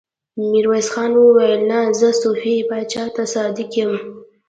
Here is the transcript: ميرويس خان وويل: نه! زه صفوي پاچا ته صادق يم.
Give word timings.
ميرويس 0.49 0.87
خان 0.93 1.11
وويل: 1.17 1.61
نه! 1.69 1.79
زه 1.99 2.09
صفوي 2.21 2.57
پاچا 2.69 3.03
ته 3.15 3.23
صادق 3.33 3.71
يم. 3.79 3.93